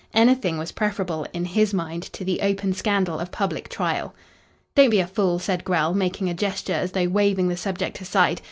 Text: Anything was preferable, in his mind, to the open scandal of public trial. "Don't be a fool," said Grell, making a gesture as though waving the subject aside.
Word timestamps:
Anything 0.15 0.57
was 0.57 0.71
preferable, 0.71 1.27
in 1.31 1.45
his 1.45 1.75
mind, 1.75 2.01
to 2.13 2.25
the 2.25 2.41
open 2.41 2.73
scandal 2.73 3.19
of 3.19 3.31
public 3.31 3.69
trial. 3.69 4.15
"Don't 4.73 4.89
be 4.89 4.99
a 4.99 5.05
fool," 5.05 5.37
said 5.37 5.63
Grell, 5.63 5.93
making 5.93 6.27
a 6.27 6.33
gesture 6.33 6.73
as 6.73 6.93
though 6.93 7.07
waving 7.07 7.49
the 7.49 7.55
subject 7.55 8.01
aside. 8.01 8.39